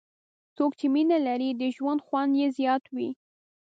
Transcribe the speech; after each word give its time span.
څوک 0.55 0.71
چې 0.79 0.85
مینه 0.93 1.17
لري، 1.27 1.49
د 1.53 1.63
ژوند 1.75 2.01
خوند 2.05 2.33
یې 2.41 2.47
زیات 2.57 2.83
وي. 2.95 3.09